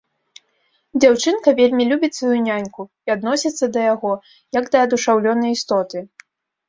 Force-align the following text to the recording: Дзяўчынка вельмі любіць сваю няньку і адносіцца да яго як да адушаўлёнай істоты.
Дзяўчынка 1.01 1.49
вельмі 1.59 1.83
любіць 1.91 2.17
сваю 2.19 2.39
няньку 2.47 2.83
і 3.09 3.13
адносіцца 3.17 3.65
да 3.77 3.87
яго 3.93 4.11
як 4.59 4.65
да 4.77 4.83
адушаўлёнай 4.89 5.51
істоты. 5.59 5.97